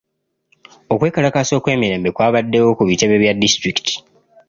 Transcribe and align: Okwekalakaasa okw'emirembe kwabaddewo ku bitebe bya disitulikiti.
Okwekalakaasa 0.93 1.53
okw'emirembe 1.59 2.09
kwabaddewo 2.15 2.69
ku 2.77 2.83
bitebe 2.89 3.15
bya 3.21 3.33
disitulikiti. 3.41 3.95